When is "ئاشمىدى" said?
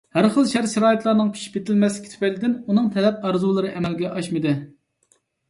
4.17-4.57